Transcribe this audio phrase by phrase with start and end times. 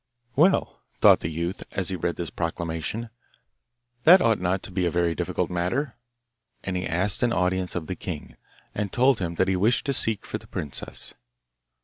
[0.35, 3.11] 'Well,' thought the youth as he read this proclamation,
[4.03, 5.95] 'that ought not to be a very difficult matter;'
[6.63, 8.35] and he asked an audience of the king,
[8.73, 11.13] and told him that he wished to seek for the princess.